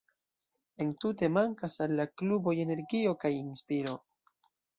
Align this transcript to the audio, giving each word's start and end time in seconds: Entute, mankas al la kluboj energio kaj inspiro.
Entute, 0.85 1.29
mankas 1.35 1.75
al 1.87 1.93
la 1.99 2.07
kluboj 2.23 2.55
energio 2.65 3.15
kaj 3.25 3.33
inspiro. 3.43 3.95